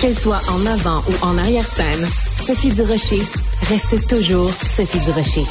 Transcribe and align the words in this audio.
Qu'elle 0.00 0.14
soit 0.14 0.40
en 0.48 0.64
avant 0.64 0.98
ou 0.98 1.24
en 1.24 1.36
arrière-scène, 1.38 2.06
Sophie 2.36 2.70
Durocher 2.70 3.20
reste 3.62 4.08
toujours 4.08 4.52
Sophie 4.52 5.00
Durocher. 5.00 5.42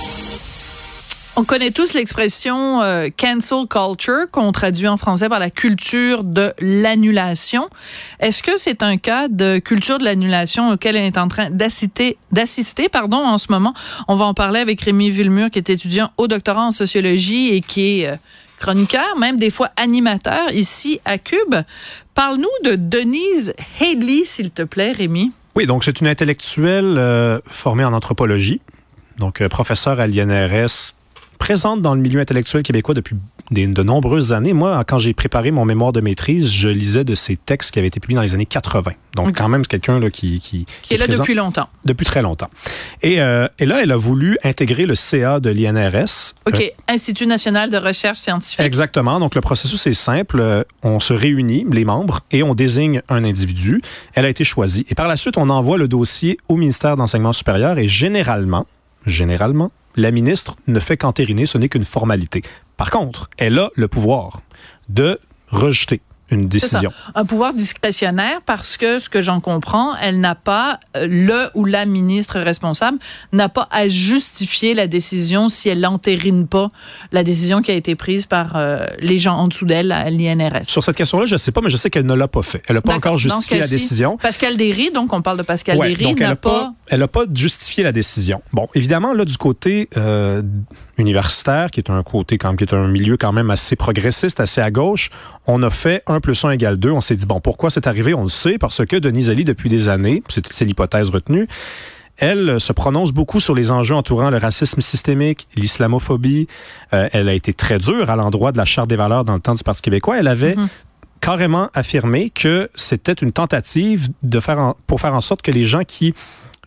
On 1.36 1.44
connaît 1.44 1.72
tous 1.72 1.94
l'expression 1.94 2.82
euh, 2.82 3.10
cancel 3.16 3.68
culture, 3.68 4.32
qu'on 4.32 4.54
traduit 4.54 4.88
en 4.88 4.96
français 4.96 5.28
par 5.28 5.40
la 5.40 5.50
culture 5.50 6.24
de 6.24 6.54
l'annulation. 6.62 7.68
Est-ce 8.22 8.42
que 8.42 8.56
c'est 8.56 8.84
un 8.84 8.96
cas 8.96 9.28
de 9.28 9.60
culture 9.60 9.98
de 9.98 10.06
l'annulation 10.06 10.72
auquel 10.72 10.96
elle 10.96 11.04
est 11.04 11.18
en 11.18 11.28
train 11.28 11.50
d'assister, 11.50 12.18
d'assister 12.32 12.88
pardon, 12.88 13.18
en 13.18 13.38
ce 13.38 13.48
moment? 13.52 13.74
On 14.08 14.16
va 14.16 14.24
en 14.24 14.34
parler 14.34 14.62
avec 14.62 14.80
Rémi 14.80 15.12
Villemur, 15.12 15.52
qui 15.52 15.60
est 15.60 15.70
étudiant 15.70 16.10
au 16.16 16.28
doctorat 16.28 16.68
en 16.68 16.72
sociologie 16.72 17.54
et 17.54 17.60
qui 17.60 18.00
est 18.00 18.08
euh, 18.08 18.16
chroniqueur, 18.58 19.18
même 19.18 19.38
des 19.38 19.52
fois 19.52 19.72
animateur 19.76 20.52
ici 20.52 21.00
à 21.06 21.18
Cube. 21.18 21.56
Parle-nous 22.16 22.70
de 22.70 22.76
Denise 22.76 23.54
Haley, 23.80 24.24
s'il 24.26 24.52
te 24.52 24.64
plaît, 24.64 24.92
Rémi. 24.92 25.32
Oui, 25.56 25.66
donc 25.66 25.84
c'est 25.84 26.02
une 26.02 26.08
intellectuelle 26.08 26.98
euh, 26.98 27.40
formée 27.46 27.84
en 27.84 27.94
anthropologie, 27.94 28.62
donc 29.18 29.42
euh, 29.42 29.50
professeure 29.50 30.00
à 30.00 30.08
l'INRS, 30.08 30.94
présente 31.40 31.82
dans 31.82 31.96
le 31.96 32.02
milieu 32.02 32.20
intellectuel 32.20 32.64
québécois 32.64 32.94
depuis 32.94 33.16
de 33.52 33.84
nombreuses 33.84 34.34
années. 34.34 34.54
Moi, 34.54 34.84
quand 34.86 34.98
j'ai 34.98 35.14
préparé 35.14 35.52
mon 35.52 35.66
mémoire 35.66 35.94
de 35.94 36.02
maîtrise, 36.02 36.52
je 36.52 36.68
lisais 36.68 37.04
de 37.04 37.16
ses 37.16 37.38
textes 37.38 37.72
qui 37.72 37.80
avaient 37.80 37.88
été 37.88 38.00
publiés 38.00 38.18
dans 38.18 38.24
les 38.24 38.34
années 38.34 38.46
80. 38.46 38.92
Donc, 39.16 39.38
quand 39.38 39.50
même, 39.50 39.64
c'est 39.64 39.80
quelqu'un 39.80 40.00
qui, 40.10 40.40
qui, 40.40 40.66
qui, 40.84 40.94
est, 40.94 40.98
là 40.98 41.08
depuis 41.08 41.34
longtemps. 41.34 41.68
Depuis 41.86 42.06
très 42.06 42.22
longtemps. 42.22 42.50
Et, 43.02 43.22
euh, 43.22 43.48
et, 43.58 43.66
là, 43.66 43.82
elle 43.82 43.92
a 43.92 43.98
voulu 43.98 44.38
intégrer 44.44 44.86
le 44.86 44.96
CA 44.96 45.40
de 45.40 45.50
l'INRS. 45.50 46.36
OK. 46.46 46.60
Euh, 46.60 46.68
Institut 46.88 47.26
national 47.26 47.70
de 47.70 47.78
recherche 47.78 48.20
scientifique. 48.20 48.60
Exactement. 48.60 49.20
Donc, 49.20 49.34
le 49.34 49.42
processus 49.42 49.88
est 49.88 49.94
simple. 49.94 50.40
Euh, 50.40 50.64
on 50.84 51.00
se 51.00 51.14
réunit, 51.14 51.66
les 51.72 51.86
membres, 51.86 52.22
et 52.32 52.44
on 52.44 52.54
désigne 52.54 53.02
un 53.10 53.24
individu. 53.24 53.82
Elle 54.14 54.26
a 54.26 54.30
été 54.30 54.44
choisie. 54.44 54.86
Et 54.90 54.96
par 54.96 55.08
la 55.08 55.16
suite, 55.16 55.38
on 55.38 55.50
envoie 55.50 55.78
le 55.78 55.88
dossier 55.88 56.38
au 56.48 56.58
ministère 56.58 56.96
d'Enseignement 56.96 57.34
supérieur 57.34 57.78
et 57.78 57.88
généralement, 57.88 58.66
généralement, 59.06 59.72
la 59.98 60.12
ministre 60.12 60.56
ne 60.68 60.80
fait 60.80 60.96
qu'entériner, 60.96 61.46
ce 61.46 61.58
n'est 61.58 61.70
qu'une 61.70 61.84
formalité. 61.84 62.44
Par 62.78 62.92
contre, 62.92 63.30
elle 63.38 63.60
a 63.60 63.70
le 63.76 63.88
pouvoir 63.88 64.42
de 64.88 65.20
rejeter 65.50 66.02
une 66.30 66.48
décision. 66.48 66.92
Un 67.16 67.26
pouvoir 67.26 67.54
discrétionnaire 67.54 68.42
parce 68.46 68.78
que, 68.78 69.00
ce 69.00 69.10
que 69.10 69.22
j'en 69.22 69.40
comprends, 69.40 69.96
elle 69.96 70.20
n'a 70.20 70.36
pas, 70.36 70.80
euh, 70.96 71.08
le 71.10 71.50
ou 71.54 71.66
la 71.66 71.86
ministre 71.86 72.40
responsable 72.40 72.98
n'a 73.32 73.50
pas 73.50 73.68
à 73.72 73.88
justifier 73.88 74.74
la 74.74 74.88
décision 74.88 75.50
si 75.50 75.70
elle 75.70 75.80
n'entérine 75.80 76.48
pas 76.48 76.70
la 77.12 77.24
décision 77.24 77.62
qui 77.62 77.72
a 77.72 77.76
été 77.76 77.96
prise 77.96 78.26
par 78.26 78.56
euh, 78.56 78.86
les 79.00 79.20
gens 79.20 79.36
en 79.36 79.48
dessous 79.48 79.66
d'elle 79.66 79.92
à 79.92 80.10
l'INRS. 80.10 80.66
Sur 80.66 80.84
cette 80.84 80.98
question-là, 80.98 81.26
je 81.26 81.36
ne 81.36 81.38
sais 81.38 81.52
pas, 81.52 81.62
mais 81.62 81.70
je 81.70 81.78
sais 81.78 81.90
qu'elle 81.90 82.06
ne 82.06 82.14
l'a 82.14 82.28
pas 82.28 82.42
fait. 82.42 82.62
Elle 82.68 82.76
n'a 82.76 82.82
pas 82.82 82.96
encore 82.96 83.18
justifié 83.18 83.60
la 83.60 83.68
décision. 83.68 84.18
Pascal 84.18 84.58
Derry, 84.58 84.92
donc 84.92 85.14
on 85.14 85.22
parle 85.22 85.38
de 85.38 85.44
Pascal 85.44 85.80
Derry, 85.80 86.14
n'a 86.16 86.36
pas... 86.36 86.74
Elle 86.90 87.00
n'a 87.00 87.08
pas 87.08 87.26
justifié 87.34 87.84
la 87.84 87.92
décision. 87.92 88.42
Bon, 88.54 88.68
évidemment, 88.74 89.14
là, 89.14 89.26
du 89.26 89.38
côté 89.38 89.90
euh, 89.98 90.42
universitaire, 90.98 91.72
qui 91.72 91.80
est 91.80 91.90
un 91.90 92.04
côté 92.04 92.38
quand 92.38 92.50
même, 92.50 92.58
qui 92.58 92.64
est 92.64 92.74
un 92.74 92.88
milieu 92.88 93.18
quand 93.18 93.34
même 93.34 93.50
assez 93.50 93.76
progressiste, 93.76 94.40
assez 94.40 94.62
à 94.62 94.72
gauche, 94.72 95.10
on 95.46 95.62
a 95.64 95.70
fait 95.70 96.04
un 96.08 96.20
plus 96.20 96.44
1 96.44 96.52
égale 96.52 96.78
2. 96.78 96.92
On 96.92 97.02
s'est 97.02 97.16
dit, 97.16 97.26
bon, 97.26 97.40
pourquoi 97.40 97.70
c'est 97.70 97.88
arrivé? 97.88 98.14
On 98.14 98.24
le 98.24 98.30
sait, 98.30 98.58
parce 98.58 98.86
que 98.86 98.96
Denise 98.96 99.30
Ali, 99.30 99.46
depuis 99.46 99.70
des 99.70 99.90
années, 99.90 100.24
c'est 100.50 100.66
l'hypothèse 100.66 101.10
retenue, 101.10 101.48
elle 102.18 102.60
se 102.60 102.74
prononce 102.74 103.12
beaucoup 103.12 103.40
sur 103.40 103.54
les 103.54 103.70
enjeux 103.70 103.96
entourant 103.96 104.30
le 104.30 104.38
racisme 104.38 104.82
systémique, 104.82 105.48
l'islamophobie. 105.56 106.48
Euh, 106.94 107.08
elle 107.14 107.30
a 107.30 107.34
été 107.34 107.54
très 107.54 107.78
dure 107.78 108.10
à 108.10 108.16
l'endroit 108.16 108.52
de 108.52 108.58
la 108.58 108.66
Charte 108.66 108.90
des 108.90 108.96
valeurs 108.96 109.24
dans 109.24 109.36
le 109.36 109.40
temps 109.40 109.54
du 109.54 109.64
Parti 109.64 109.84
québécois. 109.84 110.18
Elle 110.18 110.28
avait 110.28 110.56
mm-hmm. 110.56 110.68
carrément 111.22 111.70
affirmé 111.76 112.32
que 112.32 112.70
c'était 112.74 113.14
une 113.14 113.32
tentative 113.32 114.10
de 114.24 114.40
faire 114.40 114.74
pour 114.88 115.00
faire 115.00 115.14
en 115.14 115.22
sorte 115.22 115.44
que 115.44 115.52
les 115.52 115.66
gens 115.66 115.84
qui 115.84 116.16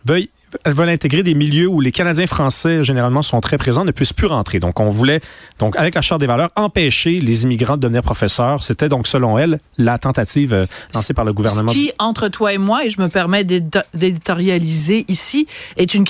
veuillent 0.05 0.29
elles 0.63 0.73
veulent 0.73 0.89
intégrer 0.89 1.23
des 1.23 1.33
milieux 1.33 1.67
où 1.67 1.81
les 1.81 1.91
Canadiens 1.91 2.27
français, 2.27 2.83
généralement, 2.83 3.21
sont 3.21 3.39
très 3.41 3.57
présents, 3.57 3.85
ne 3.85 3.91
puissent 3.91 4.13
plus 4.13 4.27
rentrer. 4.27 4.59
Donc, 4.59 4.79
on 4.79 4.89
voulait, 4.89 5.21
donc, 5.59 5.75
avec 5.77 5.95
la 5.95 6.01
Charte 6.01 6.21
des 6.21 6.27
valeurs, 6.27 6.49
empêcher 6.55 7.19
les 7.19 7.43
immigrants 7.43 7.77
de 7.77 7.81
devenir 7.81 8.01
professeurs. 8.01 8.63
C'était 8.63 8.89
donc, 8.89 9.07
selon 9.07 9.37
elle, 9.37 9.59
la 9.77 9.97
tentative 9.97 10.53
euh, 10.53 10.65
lancée 10.93 11.13
par 11.13 11.25
le 11.25 11.33
gouvernement. 11.33 11.71
Ce 11.71 11.77
qui, 11.77 11.91
entre 11.99 12.27
toi 12.27 12.53
et 12.53 12.57
moi, 12.57 12.85
et 12.85 12.89
je 12.89 13.01
me 13.01 13.07
permets 13.07 13.43
d'éditorialiser 13.43 15.05
ici, 15.07 15.47
est 15.77 15.93
une 15.93 16.03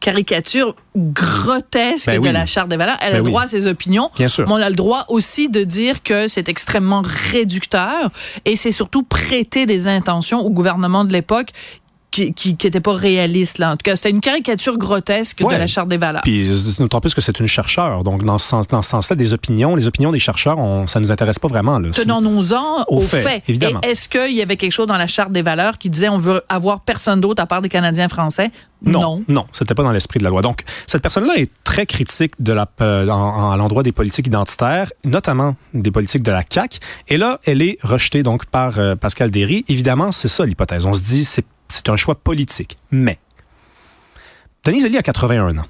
caricature 0.00 0.74
grotesque 0.96 2.06
ben 2.06 2.20
de 2.20 2.28
la 2.28 2.44
charte 2.44 2.68
des 2.68 2.76
valeurs. 2.76 2.98
Elle 3.00 3.12
a 3.12 3.18
ben 3.18 3.24
le 3.24 3.30
droit 3.30 3.42
à 3.42 3.48
ses 3.48 3.66
opinions. 3.66 4.10
Bien 4.16 4.28
sûr. 4.28 4.46
Mais 4.46 4.52
on 4.52 4.56
a 4.56 4.68
le 4.68 4.76
droit 4.76 5.06
aussi 5.08 5.48
de 5.48 5.64
dire 5.64 6.02
que 6.02 6.28
c'est 6.28 6.48
extrêmement 6.48 7.02
réducteur 7.32 8.10
et 8.44 8.56
c'est 8.56 8.72
surtout 8.72 9.02
prêter 9.02 9.64
des 9.64 9.86
intentions 9.86 10.44
au 10.44 10.50
gouvernement 10.50 11.04
de 11.04 11.12
l'époque 11.12 11.50
qui, 12.12 12.32
qui, 12.32 12.56
qui 12.56 12.66
était 12.66 12.80
pas 12.80 12.94
réaliste 12.94 13.58
là. 13.58 13.72
En 13.72 13.72
tout 13.72 13.82
cas, 13.82 13.96
c'était 13.96 14.10
une 14.10 14.20
caricature 14.20 14.78
grotesque 14.78 15.42
de 15.42 15.48
la 15.48 15.66
charte 15.66 15.88
des 15.88 15.96
valeurs. 15.96 16.22
Puis 16.22 16.48
d'autant 16.78 17.00
plus 17.00 17.14
que 17.14 17.20
c'est 17.20 17.40
une 17.40 17.48
chercheure, 17.48 18.04
donc 18.04 18.24
dans 18.24 18.38
ce 18.38 18.46
sens, 18.46 18.68
dans 18.68 18.82
ce 18.82 18.90
sens-là, 18.90 19.16
des 19.16 19.32
opinions, 19.32 19.74
les 19.74 19.86
opinions 19.86 20.12
des 20.12 20.20
chercheurs, 20.20 20.58
on, 20.58 20.86
ça 20.86 21.00
nous 21.00 21.10
intéresse 21.10 21.38
pas 21.38 21.48
vraiment. 21.48 21.80
Tenons-nous-en 21.80 22.84
aux 22.88 23.00
faits. 23.02 23.22
Fait, 23.22 23.42
évidemment. 23.48 23.80
Est-ce 23.80 24.08
qu'il 24.08 24.36
y 24.36 24.42
avait 24.42 24.56
quelque 24.56 24.72
chose 24.72 24.86
dans 24.86 24.96
la 24.96 25.06
charte 25.06 25.32
des 25.32 25.42
valeurs 25.42 25.78
qui 25.78 25.90
disait 25.90 26.08
on 26.08 26.18
veut 26.18 26.42
avoir 26.48 26.80
personne 26.80 27.20
d'autre 27.20 27.42
à 27.42 27.46
part 27.46 27.62
des 27.62 27.68
Canadiens 27.68 28.08
français? 28.08 28.50
Non, 28.84 29.00
non, 29.00 29.24
non 29.28 29.46
c'était 29.52 29.74
pas 29.74 29.82
dans 29.82 29.92
l'esprit 29.92 30.18
de 30.18 30.24
la 30.24 30.30
loi. 30.30 30.42
Donc, 30.42 30.62
cette 30.86 31.02
personne-là 31.02 31.34
est 31.36 31.50
très 31.64 31.86
critique 31.86 32.32
de 32.40 32.52
la, 32.52 32.66
euh, 32.80 33.02
à 33.02 33.56
l'endroit 33.56 33.82
des 33.82 33.92
politiques 33.92 34.26
identitaires, 34.26 34.92
notamment 35.04 35.54
des 35.72 35.90
politiques 35.90 36.22
de 36.22 36.30
la 36.30 36.42
CAQ. 36.48 36.78
Et 37.08 37.16
là, 37.16 37.38
elle 37.44 37.62
est 37.62 37.78
rejetée 37.82 38.22
donc 38.22 38.46
par 38.46 38.78
euh, 38.78 38.96
Pascal 38.96 39.30
Derry. 39.30 39.64
Évidemment, 39.68 40.12
c'est 40.12 40.28
ça 40.28 40.44
l'hypothèse. 40.44 40.84
On 40.84 40.94
se 40.94 41.02
dit, 41.02 41.24
c'est 41.24 41.44
c'est 41.72 41.88
un 41.88 41.96
choix 41.96 42.14
politique. 42.14 42.76
Mais, 42.90 43.18
Denise 44.64 44.84
Elie 44.84 44.98
a 44.98 45.02
81 45.02 45.58
ans. 45.58 45.66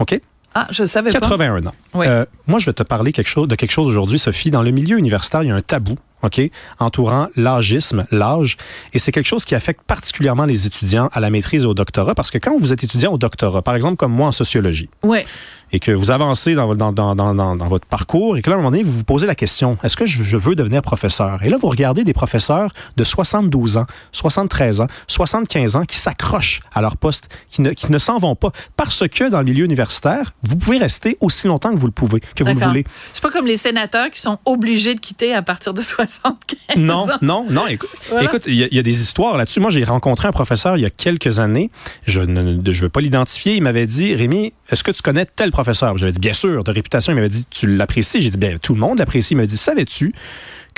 OK? 0.00 0.20
Ah, 0.54 0.66
je 0.70 0.84
savais 0.84 1.10
81 1.10 1.66
ans. 1.66 1.72
Euh, 1.96 2.24
moi, 2.46 2.58
je 2.58 2.66
vais 2.66 2.72
te 2.72 2.82
parler 2.82 3.12
quelque 3.12 3.28
chose, 3.28 3.46
de 3.46 3.54
quelque 3.54 3.70
chose 3.70 3.86
aujourd'hui, 3.86 4.18
Sophie. 4.18 4.50
Dans 4.50 4.62
le 4.62 4.70
milieu 4.70 4.98
universitaire, 4.98 5.42
il 5.42 5.48
y 5.48 5.52
a 5.52 5.54
un 5.54 5.60
tabou, 5.60 5.96
OK, 6.22 6.40
entourant 6.78 7.28
l'âgisme, 7.36 8.06
l'âge. 8.10 8.56
Et 8.92 8.98
c'est 8.98 9.12
quelque 9.12 9.26
chose 9.26 9.44
qui 9.44 9.54
affecte 9.54 9.82
particulièrement 9.82 10.44
les 10.44 10.66
étudiants 10.66 11.08
à 11.12 11.20
la 11.20 11.30
maîtrise 11.30 11.64
et 11.64 11.66
au 11.66 11.74
doctorat. 11.74 12.14
Parce 12.14 12.30
que 12.30 12.38
quand 12.38 12.58
vous 12.58 12.72
êtes 12.72 12.84
étudiant 12.84 13.12
au 13.12 13.18
doctorat, 13.18 13.62
par 13.62 13.74
exemple, 13.74 13.96
comme 13.96 14.12
moi 14.12 14.28
en 14.28 14.32
sociologie, 14.32 14.88
ouais 15.02 15.24
et 15.72 15.80
que 15.80 15.92
vous 15.92 16.10
avancez 16.10 16.54
dans, 16.54 16.74
dans, 16.74 16.92
dans, 16.92 17.34
dans, 17.34 17.68
votre 17.68 17.86
parcours 17.86 18.36
et 18.36 18.42
que 18.42 18.50
là, 18.50 18.56
à 18.56 18.58
un 18.58 18.62
moment 18.62 18.70
donné, 18.70 18.82
vous 18.82 18.92
vous 18.92 19.04
posez 19.04 19.26
la 19.26 19.34
question, 19.34 19.76
est-ce 19.82 19.96
que 19.96 20.06
je, 20.06 20.36
veux 20.36 20.54
devenir 20.54 20.82
professeur? 20.82 21.42
Et 21.42 21.50
là, 21.50 21.58
vous 21.60 21.68
regardez 21.68 22.04
des 22.04 22.12
professeurs 22.12 22.70
de 22.96 23.04
72 23.04 23.76
ans, 23.76 23.86
73 24.12 24.80
ans, 24.80 24.86
75 25.08 25.76
ans 25.76 25.84
qui 25.84 25.96
s'accrochent 25.96 26.60
à 26.72 26.80
leur 26.80 26.96
poste, 26.96 27.28
qui 27.50 27.62
ne, 27.62 27.70
qui 27.70 27.92
ne 27.92 27.98
s'en 27.98 28.18
vont 28.18 28.34
pas. 28.34 28.50
Parce 28.76 29.06
que 29.08 29.28
dans 29.28 29.38
le 29.38 29.44
milieu 29.44 29.64
universitaire, 29.64 30.32
vous 30.42 30.56
pouvez 30.56 30.78
rester 30.78 31.16
aussi 31.20 31.46
longtemps 31.46 31.72
que 31.72 31.78
vous 31.78 31.86
le 31.86 31.92
pouvez, 31.92 32.20
que 32.20 32.44
vous 32.44 32.54
le 32.54 32.66
voulez. 32.66 32.84
C'est 33.12 33.22
pas 33.22 33.30
comme 33.30 33.46
les 33.46 33.56
sénateurs 33.56 34.10
qui 34.10 34.20
sont 34.20 34.38
obligés 34.46 34.94
de 34.94 35.00
quitter 35.00 35.34
à 35.34 35.42
partir 35.42 35.74
de 35.74 35.82
75 36.08 36.76
non, 36.76 36.94
ans. 36.94 37.06
Non, 37.22 37.46
non, 37.50 37.66
Écoute, 37.66 37.90
écoute, 38.20 38.42
il 38.46 38.54
y, 38.54 38.78
a 38.78 38.82
des 38.82 39.02
histoires 39.02 39.36
là-dessus. 39.36 39.60
Moi, 39.60 39.70
j'ai 39.70 39.84
rencontré 39.84 40.28
un 40.28 40.32
professeur 40.32 40.76
il 40.76 40.80
y 40.80 40.86
a 40.86 40.90
quelques 40.90 41.38
années. 41.38 41.70
Je 42.04 42.20
ne 42.20 42.72
je 42.72 42.82
veux 42.82 42.88
pas 42.88 43.00
l'identifier. 43.00 43.56
Il 43.56 43.62
m'avait 43.62 43.86
dit, 43.86 44.14
Rémi, 44.14 44.52
est-ce 44.70 44.82
que 44.82 44.90
tu 44.90 45.02
connais 45.02 45.26
tel 45.26 45.50
professeur? 45.50 45.96
J'avais 45.96 46.12
dit, 46.12 46.20
bien 46.20 46.32
sûr, 46.32 46.64
de 46.64 46.70
réputation. 46.70 47.12
Il 47.12 47.16
m'avait 47.16 47.28
dit, 47.28 47.44
tu 47.50 47.66
l'apprécies? 47.66 48.20
J'ai 48.20 48.30
dit, 48.30 48.38
bien, 48.38 48.56
tout 48.60 48.74
le 48.74 48.80
monde 48.80 48.98
l'apprécie. 48.98 49.34
Il 49.34 49.36
m'a 49.36 49.46
dit, 49.46 49.56
savais-tu 49.56 50.12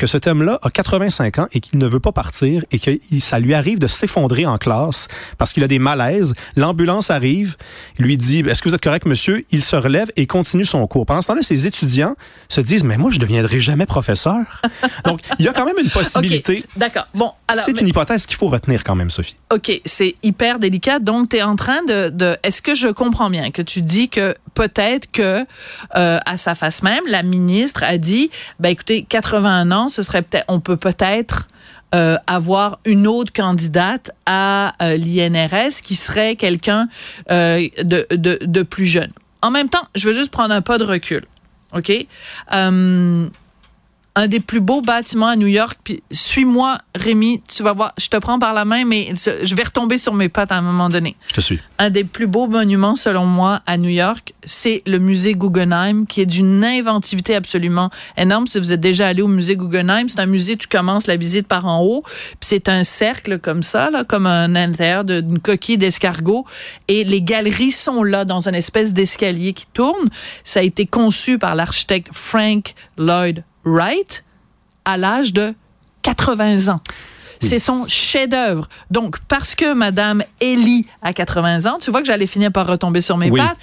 que 0.01 0.07
ce 0.07 0.17
thème-là 0.17 0.59
a 0.63 0.71
85 0.71 1.39
ans 1.41 1.49
et 1.53 1.61
qu'il 1.61 1.79
ne 1.79 1.87
veut 1.87 2.01
pas 2.01 2.11
partir 2.11 2.65
et 2.71 2.79
que 2.79 2.91
ça 3.19 3.39
lui 3.39 3.53
arrive 3.53 3.79
de 3.79 3.87
s'effondrer 3.87 4.47
en 4.47 4.57
classe 4.57 5.09
parce 5.37 5.53
qu'il 5.53 5.63
a 5.63 5.69
des 5.69 5.79
malaises. 5.79 6.33
L'ambulance 6.57 7.11
arrive, 7.11 7.59
lui 7.99 8.17
dit 8.17 8.39
Est-ce 8.39 8.63
que 8.63 8.71
vous 8.71 8.75
êtes 8.75 8.83
correct, 8.83 9.05
monsieur 9.05 9.45
Il 9.51 9.63
se 9.63 9.77
relève 9.77 10.11
et 10.17 10.27
continue 10.27 10.65
son 10.65 10.87
cours. 10.87 11.05
Pendant 11.05 11.21
ce 11.21 11.27
temps-là, 11.27 11.43
ses 11.43 11.67
étudiants 11.67 12.17
se 12.49 12.63
disent 12.63 12.83
Mais 12.83 12.97
moi, 12.97 13.11
je 13.11 13.17
ne 13.17 13.21
deviendrai 13.21 13.61
jamais 13.61 13.85
professeur. 13.85 14.63
Donc, 15.05 15.21
il 15.39 15.45
y 15.45 15.49
a 15.49 15.53
quand 15.53 15.67
même 15.67 15.79
une 15.79 15.91
possibilité. 15.91 16.65
D'accord. 16.79 17.07
Bon, 17.15 17.33
C'est 17.51 17.79
une 17.79 17.89
hypothèse 17.89 18.25
qu'il 18.25 18.39
faut 18.39 18.49
retenir 18.49 18.85
quand 18.85 18.95
même, 18.95 19.11
Sophie. 19.11 19.37
OK, 19.53 19.83
c'est 19.85 20.15
hyper 20.23 20.59
délicat. 20.59 20.99
Donc, 20.99 21.29
tu 21.29 21.37
es 21.37 21.43
en 21.43 21.57
train 21.57 21.85
de. 21.85 22.09
de 22.09 22.39
Est-ce 22.43 22.63
que 22.63 22.75
je 22.75 22.89
comprends 22.89 23.29
bien 23.29 23.51
que 23.51 23.61
tu 23.61 23.83
dis 23.83 24.09
que 24.09 24.35
peut-être 24.55 25.13
que, 25.13 25.45
euh, 25.97 26.19
à 26.25 26.37
sa 26.39 26.55
face 26.55 26.83
même, 26.83 27.03
la 27.07 27.23
ministre 27.23 27.83
a 27.83 27.99
dit 27.99 28.31
ben, 28.61 28.71
écoutez, 28.71 29.05
81 29.07 29.71
ans, 29.73 29.90
on 30.49 30.61
peut 30.61 30.77
peut-être 30.77 31.49
euh, 31.93 32.17
avoir 32.29 32.79
une 32.85 33.09
autre 33.09 33.33
candidate 33.33 34.13
à 34.25 34.75
euh, 34.81 34.97
l'INRS 34.97 35.83
qui 35.83 35.97
serait 35.97 36.37
quelqu'un 36.37 36.89
euh, 37.33 37.67
de, 37.83 38.07
de, 38.11 38.39
de, 38.41 38.63
plus 38.63 38.87
jeune. 38.87 39.11
En 39.43 39.51
même 39.51 39.69
temps, 39.69 39.89
je 39.97 40.09
veux 40.09 40.15
juste 40.15 40.31
prendre 40.31 40.55
un 40.55 40.63
pas 40.63 40.79
de 40.79 40.85
recul. 40.85 41.25
OK? 41.73 41.93
Un 44.21 44.29
des 44.29 44.41
plus 44.41 44.61
beaux 44.61 44.83
bâtiments 44.83 45.29
à 45.29 45.37
New 45.37 45.47
York. 45.47 45.79
Puis 45.83 46.03
suis-moi, 46.11 46.79
Rémi, 46.95 47.41
tu 47.49 47.63
vas 47.63 47.73
voir, 47.73 47.95
je 47.97 48.09
te 48.09 48.19
prends 48.19 48.39
par 48.39 48.53
la 48.53 48.67
main, 48.67 48.85
mais 48.85 49.15
je 49.15 49.55
vais 49.55 49.63
retomber 49.63 49.97
sur 49.97 50.13
mes 50.13 50.29
pattes 50.29 50.53
à 50.53 50.57
un 50.57 50.61
moment 50.61 50.91
donné. 50.91 51.17
Je 51.29 51.35
te 51.35 51.41
suis. 51.41 51.59
Un 51.79 51.89
des 51.89 52.05
plus 52.05 52.27
beaux 52.27 52.47
monuments, 52.47 52.97
selon 52.97 53.25
moi, 53.25 53.63
à 53.67 53.79
New 53.79 53.89
York, 53.89 54.35
c'est 54.45 54.83
le 54.87 54.99
musée 54.99 55.35
Guggenheim, 55.35 56.07
qui 56.07 56.21
est 56.21 56.27
d'une 56.27 56.63
inventivité 56.63 57.35
absolument 57.35 57.89
énorme. 58.19 58.47
Si 58.47 58.59
vous 58.59 58.73
êtes 58.73 58.81
déjà 58.81 59.07
allé 59.07 59.23
au 59.23 59.29
musée 59.29 59.57
Guggenheim, 59.57 60.11
c'est 60.11 60.21
un 60.21 60.27
musée, 60.27 60.59
tu 60.59 60.69
commences 60.69 61.07
la 61.07 61.17
visite 61.17 61.49
par 61.49 61.67
en 61.67 61.83
haut, 61.83 62.03
puis 62.05 62.37
c'est 62.43 62.69
un 62.69 62.85
cercle 62.85 63.39
comme 63.39 63.63
ça, 63.63 63.91
là, 63.91 64.05
comme 64.05 64.27
un 64.27 64.55
intérieur 64.55 65.05
d'une 65.05 65.39
coquille 65.39 65.79
d'escargot, 65.79 66.45
et 66.89 67.05
les 67.05 67.23
galeries 67.23 67.73
sont 67.73 68.03
là 68.03 68.27
dans 68.27 68.47
une 68.47 68.55
espèce 68.55 68.93
d'escalier 68.93 69.55
qui 69.55 69.65
tourne. 69.73 70.11
Ça 70.45 70.61
a 70.61 70.63
été 70.63 70.85
conçu 70.85 71.39
par 71.39 71.55
l'architecte 71.55 72.11
Frank 72.13 72.75
Lloyd 72.99 73.45
Wright 73.65 74.25
à 74.85 74.97
l'âge 74.97 75.33
de 75.33 75.55
80 76.03 76.73
ans. 76.73 76.81
C'est 77.43 77.59
son 77.59 77.87
chef-d'œuvre. 77.89 78.69
Donc, 78.91 79.19
parce 79.21 79.55
que 79.55 79.73
Madame 79.73 80.23
Ellie 80.41 80.87
a 81.01 81.15
80 81.15 81.65
ans, 81.65 81.79
tu 81.81 81.91
vois 81.91 82.01
que 82.01 82.07
j'allais 82.07 82.27
finir 82.27 82.53
par 82.53 82.67
retomber 82.67 83.01
sur 83.01 83.17
mes 83.17 83.31
pattes 83.31 83.57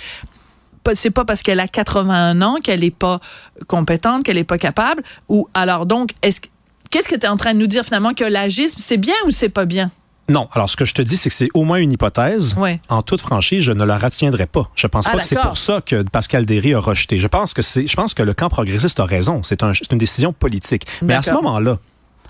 c'est 0.96 1.12
pas 1.12 1.26
parce 1.26 1.44
qu'elle 1.44 1.60
a 1.60 1.68
81 1.68 2.42
ans 2.42 2.58
qu'elle 2.64 2.84
est 2.84 2.92
pas 2.92 3.20
compétente, 3.68 4.24
qu'elle 4.24 4.38
est 4.38 4.44
pas 4.44 4.58
capable. 4.58 5.04
Ou 5.30 5.48
alors 5.54 5.86
donc, 5.86 6.12
est-ce 6.22 6.42
qu'est-ce 6.90 7.10
que 7.10 7.16
tu 7.16 7.26
es 7.26 7.30
en 7.30 7.38
train 7.38 7.54
de 7.54 7.60
nous 7.60 7.68
dire 7.68 7.84
finalement 7.84 8.14
que 8.14 8.24
l'agisme 8.24 8.80
c'est 8.80 8.98
bien 8.98 9.16
ou 9.26 9.32
c'est 9.32 9.50
pas 9.50 9.66
bien? 9.66 9.92
Non. 10.30 10.48
Alors, 10.52 10.70
ce 10.70 10.76
que 10.76 10.86
je 10.86 10.94
te 10.94 11.02
dis, 11.02 11.18
c'est 11.18 11.30
que 11.30 11.36
c'est 11.36 11.50
au 11.54 11.64
moins 11.64 11.78
une 11.78 11.92
hypothèse. 11.92 12.56
En 12.90 13.02
toute 13.02 13.22
franchise, 13.22 13.62
je 13.62 13.72
ne 13.72 13.84
la 13.84 13.98
retiendrai 13.98 14.46
pas. 14.46 14.70
Je 14.76 14.88
pense 14.88 15.08
ah, 15.08 15.14
pas 15.14 15.20
que 15.20 15.26
c'est 15.26 15.40
pour 15.40 15.58
ça 15.58 15.82
que 15.82 16.04
Pascal 16.04 16.46
Derry 16.46 16.74
a 16.74 16.80
rejeté. 16.80 17.18
Je 17.18 17.28
pense 17.28 17.54
que 17.54 17.62
c'est, 17.62 17.88
je 17.88 17.96
pense 17.96 18.14
que 18.14 18.24
le 18.24 18.34
camp 18.34 18.50
progressiste 18.50 19.00
a 19.00 19.06
raison. 19.06 19.42
C'est 19.44 19.64
un, 19.64 19.72
une 19.92 19.98
décision 19.98 20.34
politique. 20.34 20.86
Mais 21.02 21.14
à 21.14 21.22
ce 21.22 21.32
moment-là, 21.32 21.78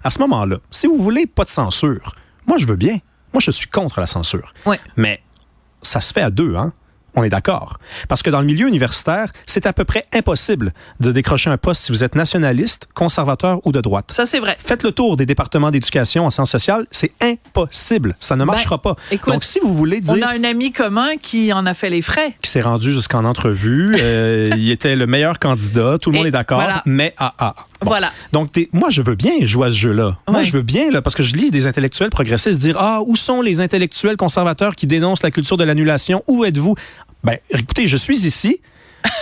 à 0.04 0.12
ce 0.12 0.20
moment-là, 0.20 0.58
si 0.72 0.88
vous 0.88 0.98
voulez 0.98 1.26
pas 1.26 1.44
de 1.44 1.50
censure, 1.50 2.16
moi, 2.46 2.58
je 2.58 2.66
veux 2.66 2.76
bien. 2.76 3.00
Moi, 3.34 3.42
je 3.42 3.52
suis 3.52 3.68
contre 3.68 4.00
la 4.00 4.08
censure. 4.08 4.54
Mais 4.96 5.22
ça 5.82 6.02
se 6.02 6.14
fait 6.14 6.22
à 6.22 6.30
deux, 6.30 6.56
hein? 6.56 6.74
On 7.16 7.24
est 7.24 7.30
d'accord. 7.30 7.80
Parce 8.08 8.22
que 8.22 8.30
dans 8.30 8.42
le 8.42 8.46
milieu 8.46 8.68
universitaire, 8.68 9.32
c'est 9.46 9.66
à 9.66 9.74
peu 9.74 9.86
près 9.86 10.06
impossible 10.14 10.74
de 11.00 11.12
décrocher 11.12 11.50
un 11.50 11.58
poste 11.58 11.84
si 11.84 11.92
vous 11.92 12.04
êtes 12.04 12.16
nationaliste, 12.16 12.88
conservateur 12.94 13.60
ou 13.66 13.72
de 13.72 13.82
droite. 13.82 14.12
Ça, 14.12 14.26
c'est 14.26 14.40
vrai. 14.40 14.56
Faites 14.60 14.84
le 14.84 14.92
tour 14.92 15.18
des 15.18 15.26
départements 15.26 15.72
d'éducation 15.72 16.26
en 16.26 16.30
sciences 16.30 16.52
sociales. 16.52 16.86
C'est 16.92 17.12
impossible. 17.22 18.16
Ça 18.20 18.36
ne 18.36 18.44
marchera 18.44 18.78
ben, 18.78 18.94
pas. 18.94 19.32
Donc, 19.32 19.44
si 19.44 19.60
vous 19.60 19.74
voulez 19.74 20.00
dire... 20.00 20.16
On 20.18 20.22
a 20.22 20.30
un 20.30 20.44
ami 20.44 20.72
commun 20.72 21.18
qui 21.22 21.52
en 21.54 21.66
a 21.66 21.74
fait 21.74 21.90
les 21.90 22.04
frais. 22.04 22.36
Qui 22.42 22.52
s'est 22.52 22.62
rendu 22.62 22.94
jusqu'en 22.94 23.26
entrevue. 23.26 23.96
Euh, 24.08 24.52
il 24.56 24.72
était 24.72 24.96
le 24.96 25.08
meilleur 25.08 25.40
candidat. 25.40 25.98
Tout 25.98 26.12
le 26.12 26.18
monde 26.18 26.28
est 26.28 26.32
d'accord. 26.32 26.64
Mais, 26.86 27.14
ah, 27.18 27.34
ah. 27.40 27.56
Voilà. 27.82 28.12
Donc, 28.32 28.50
moi, 28.72 28.90
je 28.90 29.02
veux 29.02 29.16
bien 29.16 29.34
jouer 29.42 29.68
à 29.68 29.72
ce 29.72 29.76
jeu-là. 29.76 30.18
Moi, 30.30 30.44
je 30.44 30.52
veux 30.52 30.62
bien, 30.62 30.92
là, 30.92 31.02
parce 31.02 31.16
que 31.16 31.24
je 31.24 31.36
lis 31.36 31.52
des 31.52 31.68
intellectuels 31.68 32.10
progressistes 32.10 32.60
dire, 32.60 32.78
ah, 32.80 33.02
où 33.06 33.16
sont 33.16 33.42
les 33.42 33.60
intellectuels 33.60 34.18
conservateurs 34.18 34.76
qui 34.76 34.88
dénoncent 34.88 35.24
la 35.24 35.32
culture 35.32 35.58
de 35.58 35.64
l'annulation? 35.64 36.24
Où 36.28 36.46
êtes-vous? 36.46 36.76
Ben, 37.28 37.40
écoutez, 37.50 37.90
je 37.90 37.98
suis 37.98 38.26
ici. 38.26 38.62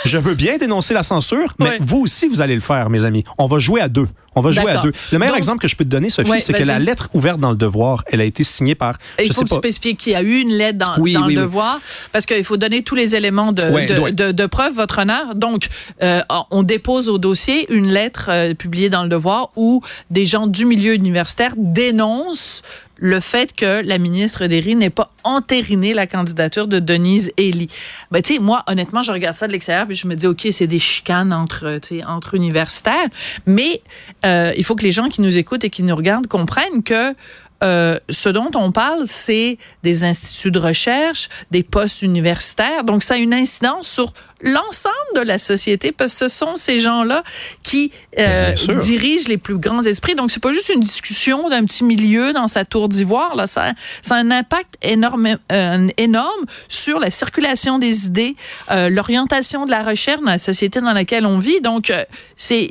Je 0.05 0.17
veux 0.17 0.35
bien 0.35 0.57
dénoncer 0.57 0.93
la 0.93 1.01
censure, 1.01 1.53
mais 1.59 1.77
vous 1.79 2.01
aussi, 2.01 2.27
vous 2.27 2.41
allez 2.41 2.53
le 2.53 2.61
faire, 2.61 2.89
mes 2.89 3.03
amis. 3.03 3.23
On 3.39 3.47
va 3.47 3.57
jouer 3.57 3.81
à 3.81 3.87
deux. 3.87 4.07
On 4.35 4.41
va 4.41 4.51
jouer 4.51 4.71
à 4.71 4.77
deux. 4.77 4.91
Le 5.11 5.17
meilleur 5.17 5.35
exemple 5.35 5.59
que 5.59 5.67
je 5.67 5.75
peux 5.75 5.83
te 5.83 5.89
donner, 5.89 6.09
Sophie, 6.09 6.39
c'est 6.39 6.53
que 6.53 6.63
la 6.63 6.77
lettre 6.77 7.09
ouverte 7.13 7.39
dans 7.39 7.49
le 7.49 7.55
devoir, 7.55 8.03
elle 8.07 8.21
a 8.21 8.23
été 8.23 8.43
signée 8.43 8.75
par. 8.75 8.97
il 9.19 9.33
faut 9.33 9.45
spécifier 9.47 9.95
qu'il 9.95 10.13
y 10.13 10.15
a 10.15 10.21
eu 10.21 10.39
une 10.39 10.51
lettre 10.51 10.77
dans, 10.77 10.95
le 10.97 11.35
devoir, 11.35 11.79
parce 12.11 12.25
qu'il 12.25 12.43
faut 12.43 12.57
donner 12.57 12.83
tous 12.83 12.95
les 12.95 13.15
éléments 13.15 13.51
de, 13.51 14.11
de, 14.31 14.45
preuve, 14.45 14.73
votre 14.73 14.99
honneur. 14.99 15.33
Donc, 15.35 15.67
euh, 16.03 16.21
on 16.51 16.63
dépose 16.63 17.09
au 17.09 17.17
dossier 17.17 17.71
une 17.73 17.87
lettre 17.87 18.29
euh, 18.29 18.53
publiée 18.53 18.89
dans 18.89 19.03
le 19.03 19.09
devoir 19.09 19.49
où 19.55 19.81
des 20.11 20.25
gens 20.25 20.47
du 20.47 20.65
milieu 20.65 20.93
universitaire 20.93 21.53
dénoncent 21.57 22.61
le 22.97 23.19
fait 23.19 23.53
que 23.55 23.81
la 23.85 23.97
ministre 23.97 24.47
Derry 24.47 24.75
n'ait 24.75 24.89
pas 24.89 25.11
entériné 25.23 25.93
la 25.93 26.07
candidature 26.07 26.67
de 26.67 26.79
Denise 26.79 27.31
Ely. 27.37 27.67
Ben, 28.11 28.21
tu 28.21 28.35
sais, 28.35 28.39
moi, 28.39 28.63
honnêtement, 28.67 29.01
je 29.01 29.11
regarde 29.11 29.35
ça 29.35 29.47
de 29.47 29.51
l'extérieur 29.51 29.87
et 29.89 29.95
je 29.95 30.07
me 30.07 30.15
dis, 30.15 30.27
OK, 30.27 30.47
c'est 30.51 30.67
des 30.67 30.79
chicanes 30.79 31.33
entre, 31.33 31.79
entre 32.07 32.33
universitaires. 32.35 33.07
Mais 33.45 33.81
euh, 34.25 34.51
il 34.55 34.63
faut 34.63 34.75
que 34.75 34.83
les 34.83 34.91
gens 34.91 35.09
qui 35.09 35.21
nous 35.21 35.37
écoutent 35.37 35.63
et 35.63 35.69
qui 35.69 35.83
nous 35.83 35.95
regardent 35.95 36.27
comprennent 36.27 36.83
que 36.83 37.13
euh, 37.63 37.97
ce 38.09 38.29
dont 38.29 38.51
on 38.53 38.71
parle, 38.71 39.03
c'est 39.05 39.57
des 39.81 40.03
instituts 40.03 40.51
de 40.51 40.59
recherche, 40.59 41.29
des 41.51 41.63
postes 41.63 42.01
universitaires. 42.01 42.83
Donc, 42.83 43.01
ça 43.01 43.15
a 43.15 43.17
une 43.17 43.33
incidence 43.33 43.87
sur 43.87 44.13
l'ensemble 44.41 44.93
de 45.15 45.21
la 45.21 45.37
société 45.37 45.91
parce 45.91 46.13
que 46.13 46.27
ce 46.27 46.29
sont 46.29 46.57
ces 46.57 46.79
gens-là 46.79 47.23
qui 47.63 47.91
euh, 48.19 48.53
dirigent 48.79 49.29
les 49.29 49.37
plus 49.37 49.57
grands 49.57 49.81
esprits. 49.83 50.15
Donc, 50.15 50.31
c'est 50.31 50.41
pas 50.41 50.51
juste 50.51 50.69
une 50.69 50.81
discussion 50.81 51.49
d'un 51.49 51.63
petit 51.63 51.83
milieu 51.83 52.33
dans 52.33 52.47
sa 52.47 52.65
tour 52.65 52.89
d'ivoire. 52.89 53.35
Là, 53.35 53.47
ça, 53.47 53.73
ça 54.01 54.15
a 54.15 54.17
un 54.19 54.31
impact 54.31 54.75
énorme, 54.81 55.37
euh, 55.51 55.87
énorme 55.97 56.45
sur 56.67 56.99
la 56.99 57.09
circulation 57.09 57.79
des 57.79 58.05
idées, 58.05 58.35
l'orientation 58.69 59.65
de 59.65 59.71
la 59.71 59.83
recherche 59.83 60.19
dans 60.19 60.31
la 60.31 60.39
société 60.39 60.81
dans 60.81 60.93
laquelle 60.93 61.25
on 61.25 61.39
vit. 61.39 61.61
Donc, 61.61 61.91
c'est 62.35 62.69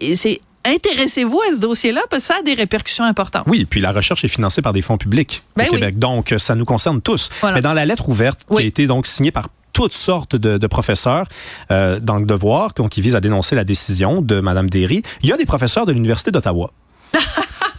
intéressez-vous 0.65 1.41
à 1.49 1.55
ce 1.55 1.61
dossier-là 1.61 2.03
parce 2.11 2.23
que 2.23 2.27
ça 2.29 2.37
a 2.41 2.43
des 2.43 2.55
répercussions 2.55 3.05
importantes. 3.05 3.45
Oui, 3.47 3.65
puis 3.65 3.81
la 3.81 3.93
recherche 3.93 4.25
est 4.25 4.29
financée 4.29 4.63
par 4.63 4.73
des 4.73 4.83
fonds 4.83 4.99
publics 4.99 5.43
au 5.57 5.61
ben 5.61 5.69
Québec. 5.69 5.99
Donc, 5.99 6.35
ça 6.39 6.55
nous 6.55 6.65
concerne 6.65 7.01
tous. 7.01 7.29
Mais 7.43 7.61
dans 7.61 7.73
la 7.73 7.87
lettre 7.87 8.09
ouverte 8.09 8.41
qui 8.51 8.63
a 8.63 8.67
été 8.67 8.87
donc 8.87 9.07
signée 9.07 9.31
par 9.31 9.49
toutes 9.73 9.93
sortes 9.93 10.37
de, 10.37 10.67
professeurs 10.67 11.27
euh, 11.71 12.01
dans 12.01 12.19
le 12.19 12.25
devoir, 12.25 12.73
qui 12.91 13.01
vise 13.01 13.15
à 13.15 13.21
dénoncer 13.21 13.55
la 13.55 13.65
décision 13.65 14.23
de 14.23 14.41
Mme 14.41 14.71
Derry, 14.71 15.03
il 15.23 15.29
y 15.29 15.33
a 15.33 15.37
des 15.37 15.47
professeurs 15.47 15.85
de 15.85 15.93
l'Université 15.93 16.31
d'Ottawa. 16.31 16.71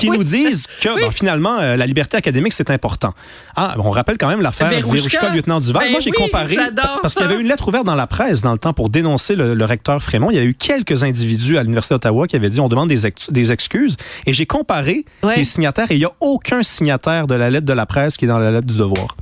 qui 0.05 0.17
nous 0.17 0.23
disent 0.23 0.67
que 0.81 0.89
finalement, 1.11 1.59
euh, 1.59 1.75
la 1.75 1.85
liberté 1.85 2.17
académique, 2.17 2.53
c'est 2.53 2.69
important. 2.69 3.13
Ah, 3.55 3.75
on 3.77 3.91
rappelle 3.91 4.17
quand 4.17 4.27
même 4.27 4.41
l'affaire 4.41 4.69
Verouchka, 4.69 5.29
lieutenant 5.29 5.59
Duval. 5.59 5.83
Ben 5.83 5.91
Moi, 5.91 5.99
j'ai 5.99 6.11
comparé, 6.11 6.57
parce 7.01 7.13
qu'il 7.13 7.23
y 7.23 7.25
avait 7.25 7.39
une 7.39 7.47
lettre 7.47 7.67
ouverte 7.67 7.85
dans 7.85 7.95
la 7.95 8.07
presse 8.07 8.41
dans 8.41 8.53
le 8.53 8.59
temps 8.59 8.73
pour 8.73 8.89
dénoncer 8.89 9.35
le, 9.35 9.65
recteur 9.65 10.01
Frémont. 10.01 10.29
Il 10.29 10.37
y 10.37 10.39
a 10.39 10.43
eu 10.43 10.53
quelques 10.53 11.03
individus 11.03 11.57
à 11.57 11.63
l'Université 11.63 11.95
d'Ottawa 11.95 12.27
qui 12.27 12.35
avaient 12.35 12.49
dit 12.49 12.59
on 12.59 12.67
demande 12.67 12.89
des, 12.89 13.11
des 13.29 13.51
excuses. 13.51 13.97
Et 14.27 14.33
j'ai 14.33 14.45
comparé 14.45 15.05
les 15.35 15.43
signataires 15.43 15.87
et 15.89 15.95
il 15.95 15.99
n'y 15.99 16.05
a 16.05 16.11
aucun 16.19 16.61
signataire 16.61 17.27
de 17.27 17.35
la 17.35 17.49
lettre 17.49 17.65
de 17.65 17.73
la 17.73 17.85
presse 17.85 18.17
qui 18.17 18.25
est 18.25 18.27
dans 18.27 18.39
la 18.39 18.51
lettre 18.51 18.67
du 18.67 18.77
devoir. 18.77 19.15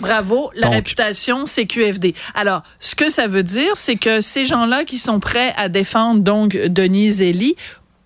Bravo, 0.00 0.50
la 0.56 0.68
réputation, 0.68 1.46
c'est 1.46 1.66
QFD. 1.66 2.14
Alors, 2.34 2.62
ce 2.80 2.96
que 2.96 3.08
ça 3.08 3.28
veut 3.28 3.44
dire, 3.44 3.76
c'est 3.76 3.94
que 3.94 4.20
ces 4.20 4.46
gens-là 4.46 4.84
qui 4.84 4.98
sont 4.98 5.20
prêts 5.20 5.54
à 5.56 5.68
défendre 5.68 6.22
donc 6.22 6.56
Denise 6.56 7.22
Elie, 7.22 7.54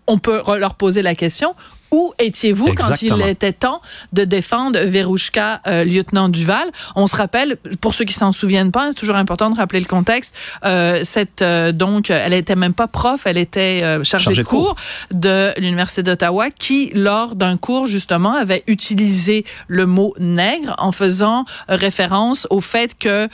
on 0.06 0.18
peut 0.18 0.42
leur 0.58 0.74
poser 0.74 1.00
la 1.00 1.14
question 1.14 1.54
où 1.90 2.12
étiez-vous 2.18 2.74
quand 2.74 3.02
il 3.02 3.20
était 3.22 3.52
temps 3.52 3.80
de 4.12 4.24
défendre 4.24 4.78
Verouchka, 4.78 5.60
euh, 5.66 5.84
lieutenant 5.84 6.28
Duval? 6.28 6.70
On 6.94 7.06
se 7.06 7.16
rappelle, 7.16 7.56
pour 7.80 7.94
ceux 7.94 8.04
qui 8.04 8.14
s'en 8.14 8.32
souviennent 8.32 8.72
pas, 8.72 8.88
c'est 8.88 8.98
toujours 8.98 9.16
important 9.16 9.50
de 9.50 9.56
rappeler 9.56 9.80
le 9.80 9.86
contexte. 9.86 10.34
Euh, 10.64 11.00
cette 11.04 11.42
euh, 11.42 11.72
donc, 11.72 12.10
elle 12.10 12.32
était 12.32 12.56
même 12.56 12.74
pas 12.74 12.88
prof, 12.88 13.22
elle 13.26 13.38
était 13.38 13.80
euh, 13.82 14.04
chargée, 14.04 14.34
de 14.34 14.42
cours, 14.42 14.76
de 15.12 15.58
l'université 15.58 16.02
d'Ottawa, 16.02 16.50
qui 16.50 16.90
lors 16.94 17.34
d'un 17.34 17.56
cours 17.56 17.86
justement 17.86 18.34
avait 18.34 18.64
utilisé 18.66 19.44
le 19.68 19.86
mot 19.86 20.14
nègre 20.18 20.74
en 20.78 20.92
faisant 20.92 21.44
référence 21.68 22.46
au 22.50 22.60
fait 22.60 22.96
que 22.98 23.28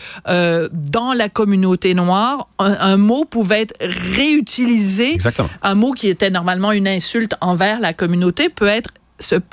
dans 0.72 1.12
la 1.12 1.28
communauté 1.28 1.94
noire, 1.94 2.48
un, 2.58 2.76
un, 2.80 2.96
mot 2.96 3.24
pouvait 3.24 3.62
être 3.62 3.74
réutilisé, 3.80 5.14
Exactement. 5.14 5.48
un 5.62 5.74
mot 5.74 5.92
qui 5.92 6.08
était 6.08 6.30
normalement 6.30 6.72
une 6.72 6.88
insulte 6.88 7.34
envers 7.40 7.80
la 7.80 7.92
communauté 7.92 8.41
peut 8.48 8.66
être 8.66 8.90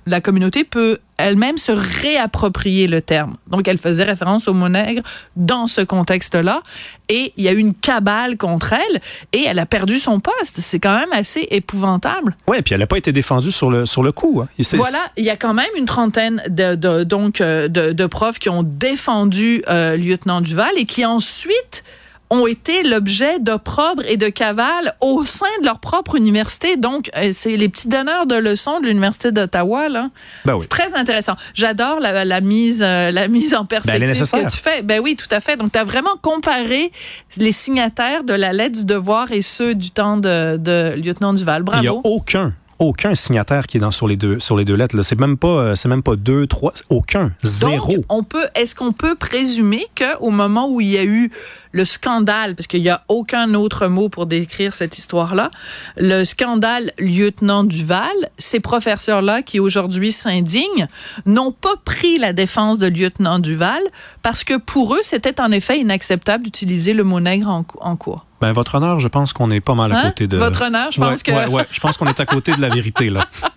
la 0.06 0.22
communauté 0.22 0.64
peut 0.64 0.98
elle-même 1.18 1.58
se 1.58 1.72
réapproprier 1.72 2.88
le 2.88 3.02
terme. 3.02 3.36
Donc, 3.48 3.68
elle 3.68 3.78
faisait 3.78 4.04
référence 4.04 4.48
au 4.48 4.54
mot 4.54 4.70
nègre 4.70 5.04
dans 5.36 5.68
ce 5.68 5.82
contexte-là. 5.82 6.62
Et 7.10 7.34
il 7.36 7.44
y 7.44 7.50
a 7.50 7.52
eu 7.52 7.58
une 7.58 7.74
cabale 7.74 8.38
contre 8.38 8.74
elle 8.74 9.02
et 9.34 9.44
elle 9.44 9.60
a 9.60 9.66
perdu 9.66 10.00
son 10.00 10.22
poste. 10.22 10.60
C'est 10.60 10.80
quand 10.80 10.98
même 10.98 11.12
assez 11.12 11.48
épouvantable. 11.52 12.38
Oui, 12.48 12.58
et 12.58 12.62
puis 12.62 12.74
elle 12.74 12.80
n'a 12.80 12.88
pas 12.88 12.98
été 12.98 13.12
défendue 13.12 13.52
sur 13.52 13.70
le, 13.70 13.86
sur 13.86 14.02
le 14.02 14.14
coup. 14.14 14.42
Hein. 14.42 14.64
Voilà, 14.74 15.12
il 15.18 15.26
y 15.26 15.30
a 15.30 15.36
quand 15.36 15.54
même 15.54 15.70
une 15.78 15.86
trentaine 15.86 16.42
de, 16.48 17.04
donc, 17.04 17.42
euh, 17.42 17.68
de, 17.68 18.06
profs 18.06 18.40
qui 18.40 18.50
ont 18.50 18.64
défendu 18.64 19.62
euh, 19.70 19.98
lieutenant 19.98 20.42
Duval 20.42 20.72
et 20.78 20.86
qui 20.86 21.06
ensuite 21.06 21.84
ont 22.30 22.46
été 22.46 22.84
l'objet 22.84 23.40
d'opprobre 23.40 24.04
et 24.08 24.18
de 24.18 24.30
cavale 24.30 24.94
au 25.02 25.26
sein 25.26 25.48
de 25.62 25.66
leur 25.66 25.80
propre 25.80 26.16
université. 26.16 26.78
Donc, 26.78 27.10
euh, 27.18 27.32
c'est 27.34 27.58
les 27.58 27.70
petits 27.70 27.88
donneurs 27.88 28.28
de 28.28 28.36
leçons 28.36 28.80
de 28.80 28.86
l'Université 28.86 29.32
d'Ottawa. 29.32 29.90
là. 29.90 30.10
Ben 30.46 30.54
oui. 30.54 30.60
C'est 30.62 30.70
très 30.70 30.96
intéressant. 30.96 31.34
J'adore 31.54 32.00
la, 32.00 32.42
mise, 32.42 32.84
euh, 32.84 33.12
la 33.12 33.28
mise 33.28 33.56
en 33.56 33.62
ben, 33.62 33.68
perspective 33.68 34.32
que 34.32 34.52
tu 34.52 34.58
fais. 34.58 34.84
Ben 34.84 35.02
oui, 35.04 35.16
tout 35.16 35.28
à 35.32 35.40
fait. 35.40 35.58
Donc, 35.58 35.72
tu 35.72 35.80
as 35.80 35.84
vraiment 35.84 36.16
comparé 36.22 36.92
les 37.38 37.52
signataires 37.52 38.24
de 38.24 38.34
la 38.34 38.54
lettre 38.54 38.78
du 38.78 38.86
devoir 38.86 39.32
et 39.32 39.42
ceux 39.42 39.74
du 39.74 39.92
temps 39.92 40.18
de, 40.18 40.58
de 40.58 40.94
lieutenant 40.96 41.34
Duval. 41.34 41.64
Bravo. 41.64 41.84
Il 41.84 41.90
n'y 41.90 41.96
a 41.96 42.02
aucun 42.04 42.52
aucun 42.80 43.14
signataire 43.14 43.68
qui 43.68 43.78
est 43.78 43.80
dans 43.80 43.92
sur 43.92 44.08
les 44.08 44.16
deux 44.16 44.40
sur 44.40 44.58
les 44.58 44.66
deux 44.66 44.76
lettres. 44.76 45.00
C'est 45.04 45.20
même 45.20 45.38
pas 45.38 45.48
euh, 45.48 45.76
c'est 45.76 45.90
même 45.90 46.04
pas 46.04 46.16
deux, 46.16 46.48
trois, 46.48 46.74
aucun, 46.90 47.32
zéro. 47.44 47.96
Donc, 47.96 48.06
on 48.10 48.24
peut, 48.24 48.48
est-ce 48.56 48.74
qu'on 48.74 48.94
peut 48.94 49.16
présumer 49.16 49.86
qu'au 49.98 50.32
moment 50.32 50.70
où 50.70 50.82
il 50.82 50.88
y 50.88 50.98
a 50.98 51.04
eu 51.04 51.32
le 51.72 51.86
scandale, 51.86 52.56
parce 52.56 52.68
qu'il 52.68 52.82
n'y 52.82 52.90
a 52.90 53.04
aucun 53.10 53.54
autre 53.54 53.88
mot 53.88 54.10
pour 54.10 54.26
décrire 54.26 54.74
cette 54.74 54.98
histoire-là, 54.98 55.52
le 55.98 56.24
scandale 56.24 56.92
lieutenant 56.98 57.64
Duval, 57.64 58.16
ces 58.38 58.60
professeurs-là 58.60 59.42
qui 59.44 59.60
aujourd'hui 59.60 60.12
s'indignent, 60.12 60.88
n'ont 61.26 61.52
pas 61.52 61.76
pris 61.86 62.18
la 62.18 62.34
défense 62.34 62.80
de 62.80 62.88
lieutenant 62.88 63.40
Duval 63.40 63.84
parce 64.24 64.44
que 64.44 64.58
pour 64.58 64.96
eux, 64.96 65.02
c'était 65.04 65.40
en 65.42 65.52
effet 65.52 65.80
inacceptable 65.80 66.46
d'utiliser 66.46 66.94
le 66.94 67.04
mot 67.04 67.20
nègre 67.20 67.50
en, 67.50 67.66
en 67.82 67.96
cours. 67.96 68.26
Ben, 68.42 68.52
votre 68.54 68.76
honneur, 68.76 69.00
je 69.00 69.08
pense 69.08 69.34
qu'on 69.34 69.52
est 69.52 69.60
pas 69.60 69.74
mal 69.76 69.92
à 69.92 70.00
Hein? 70.00 70.04
côté 70.10 70.28
de. 70.28 70.38
Votre 70.38 70.64
honneur, 70.64 70.92
je 70.92 71.00
pense 71.00 71.10
Ouais, 71.18 71.24
que- 71.24 71.32
ouais, 71.32 71.48
ouais, 71.48 71.66
je 71.72 71.80
pense 71.80 71.98
qu'on 71.98 72.08
est 72.08 72.20
à 72.20 72.26
côté 72.26 72.54
de 72.56 72.62
la 72.62 72.70
vérité, 72.70 73.10
là. 73.10 73.26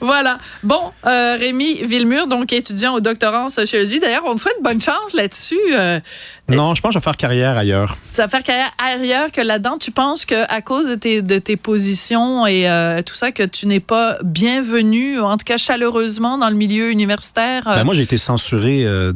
Voilà. 0.00 0.38
Bon, 0.64 0.80
euh, 1.06 1.36
Rémi 1.38 1.84
Villemur, 1.84 2.26
donc 2.26 2.52
étudiant 2.52 2.94
au 2.94 3.00
doctorat 3.00 3.44
en 3.44 3.48
sociologie. 3.48 4.00
D'ailleurs, 4.00 4.24
on 4.26 4.34
te 4.34 4.40
souhaite 4.40 4.56
bonne 4.60 4.80
chance 4.82 5.14
là-dessus. 5.14 5.56
Euh, 5.72 6.00
Non, 6.48 6.74
je 6.74 6.82
pense 6.82 6.90
que 6.90 6.94
je 6.94 6.98
vais 6.98 7.04
faire 7.04 7.16
carrière 7.16 7.56
ailleurs. 7.56 7.96
ça 8.10 8.24
va 8.24 8.28
faire 8.28 8.42
carrière 8.42 8.72
ailleurs 8.84 9.30
que 9.30 9.40
là-dedans. 9.40 9.78
Tu 9.78 9.92
penses 9.92 10.24
que 10.24 10.34
à 10.52 10.60
cause 10.62 10.88
de 10.88 10.94
tes, 10.96 11.22
de 11.22 11.38
tes 11.38 11.56
positions 11.56 12.44
et 12.46 12.68
euh, 12.68 13.02
tout 13.02 13.14
ça, 13.14 13.30
que 13.30 13.44
tu 13.44 13.66
n'es 13.68 13.78
pas 13.80 14.16
bienvenu, 14.24 15.20
en 15.20 15.36
tout 15.36 15.44
cas 15.44 15.56
chaleureusement, 15.58 16.38
dans 16.38 16.50
le 16.50 16.56
milieu 16.56 16.90
universitaire? 16.90 17.68
euh, 17.68 17.76
Ben, 17.76 17.84
moi, 17.84 17.94
j'ai 17.94 18.02
été 18.02 18.18
censuré 18.18 18.84
euh, 18.84 19.12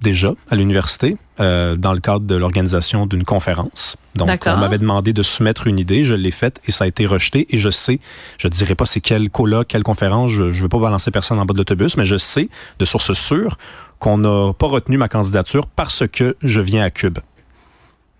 déjà 0.00 0.32
à 0.50 0.56
l'université 0.56 1.16
euh, 1.40 1.76
dans 1.76 1.92
le 1.92 2.00
cadre 2.00 2.20
de 2.26 2.34
l'organisation 2.36 3.06
d'une 3.06 3.24
conférence. 3.24 3.96
Donc, 4.14 4.28
on 4.46 4.56
m'avait 4.56 4.78
demandé 4.78 5.12
de 5.12 5.22
soumettre 5.22 5.66
une 5.66 5.78
idée, 5.78 6.04
je 6.04 6.14
l'ai 6.14 6.30
faite 6.30 6.60
et 6.66 6.72
ça 6.72 6.84
a 6.84 6.86
été 6.86 7.06
rejeté. 7.06 7.46
Et 7.50 7.58
je 7.58 7.70
sais, 7.70 8.00
je 8.38 8.48
ne 8.48 8.52
dirai 8.52 8.74
pas 8.74 8.86
c'est 8.86 9.00
quel 9.00 9.30
colloque, 9.30 9.68
quelle 9.68 9.82
conférence, 9.82 10.30
je 10.30 10.44
ne 10.44 10.50
veux 10.52 10.68
pas 10.68 10.78
balancer 10.78 11.10
personne 11.10 11.38
en 11.38 11.44
bas 11.44 11.52
de 11.52 11.58
l'autobus, 11.58 11.96
mais 11.96 12.04
je 12.04 12.16
sais 12.16 12.48
de 12.78 12.84
sources 12.84 13.12
sûres 13.12 13.56
qu'on 13.98 14.18
n'a 14.18 14.52
pas 14.52 14.66
retenu 14.66 14.96
ma 14.98 15.08
candidature 15.08 15.66
parce 15.66 16.04
que 16.06 16.36
je 16.42 16.60
viens 16.60 16.84
à 16.84 16.90
Cube. 16.90 17.18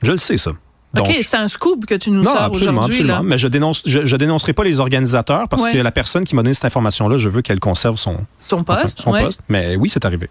Je 0.02 0.12
le 0.12 0.18
sais, 0.18 0.36
ça. 0.36 0.52
Donc, 0.94 1.06
OK, 1.08 1.18
c'est 1.22 1.36
un 1.36 1.48
scoop 1.48 1.84
que 1.86 1.94
tu 1.94 2.10
nous 2.10 2.22
non, 2.22 2.32
sors 2.32 2.42
absolument, 2.42 2.84
absolument. 2.84 3.14
là. 3.16 3.22
Mais 3.22 3.36
je 3.36 3.46
dénonce, 3.46 3.82
je, 3.84 4.06
je 4.06 4.16
dénoncerai 4.16 4.54
pas 4.54 4.64
les 4.64 4.80
organisateurs 4.80 5.46
parce 5.48 5.64
Ouais. 5.64 5.72
que 5.74 5.78
la 5.78 5.92
personne 5.92 6.24
qui 6.24 6.34
m'a 6.34 6.42
donné 6.42 6.54
cette 6.54 6.64
information-là, 6.64 7.18
je 7.18 7.28
veux 7.28 7.42
qu'elle 7.42 7.60
conserve 7.60 7.96
son, 7.98 8.14
poste, 8.48 8.52
enfin, 8.70 8.88
son 8.88 9.10
ouais. 9.12 9.22
poste. 9.24 9.40
Mais 9.48 9.76
oui, 9.76 9.90
c'est 9.90 10.04
arrivé. 10.06 10.30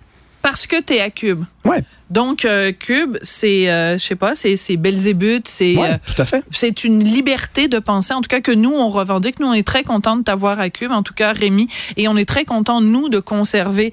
Parce 0.50 0.66
que 0.66 0.82
tu 0.82 0.94
es 0.94 1.01
à 1.01 1.10
Cube. 1.10 1.44
Ouais, 1.66 1.84
Donc, 2.10 2.46
euh, 2.46 2.72
Cube, 2.72 3.18
c'est, 3.22 3.70
euh, 3.70 3.98
je 3.98 4.04
sais 4.06 4.16
pas, 4.16 4.34
c'est, 4.34 4.56
c'est 4.56 4.77
Belzébuth, 4.77 5.46
c'est... 5.46 5.75
ouais, 5.75 5.89
euh, 5.89 5.98
tout 6.06 6.22
à 6.22 6.25
fait. 6.25 6.42
c'est 6.51 6.86
une 6.86 7.04
liberté 7.04 7.68
de 7.68 7.80
penser, 7.80 8.13
en 8.13 8.22
tout 8.22 8.30
cas 8.30 8.39
que 8.39 8.54
nous, 8.54 8.72
on 8.72 8.88
revendique. 8.88 9.42
Nous, 9.42 9.48
on 9.48 9.51
est 9.51 9.68
très 9.68 9.84
contents 9.84 10.16
de 10.16 10.24
t'avoir 10.24 10.58
à 10.62 10.70
Cube, 10.70 10.94
en 10.94 11.04
tout 11.04 11.13
cas, 11.13 11.34
Rémi, 11.34 11.68
et 11.98 12.08
on 12.08 12.16
est 12.16 12.24
très 12.24 12.46
contents, 12.46 12.80
nous, 12.80 13.10
de 13.10 13.20
conserver 13.20 13.92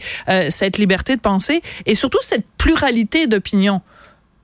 cette 0.49 0.79
liberté 0.79 1.17
de 1.17 1.21
penser 1.21 1.61
et 1.87 1.97
surtout 1.97 2.21
cette 2.23 2.47
pluralité 2.57 3.27
d'opinions. 3.27 3.83